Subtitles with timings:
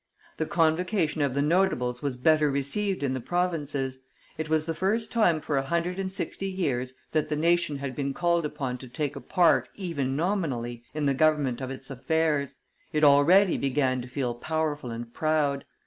[0.37, 3.99] The convocation of the notables was better received in the provinces:
[4.35, 7.95] it was the first time for a hundred and sixty years that the nation had
[7.95, 12.57] been called upon to take a part, even nominally, in the government of its affairs;
[12.91, 15.65] it already began to feel powerful and proud.